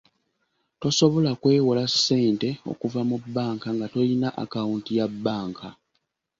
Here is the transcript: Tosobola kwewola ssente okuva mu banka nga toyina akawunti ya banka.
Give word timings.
Tosobola 0.81 1.31
kwewola 1.41 1.83
ssente 1.93 2.49
okuva 2.71 3.01
mu 3.09 3.17
banka 3.35 3.67
nga 3.75 3.87
toyina 3.93 4.29
akawunti 4.43 4.91
ya 4.99 5.07
banka. 5.23 5.69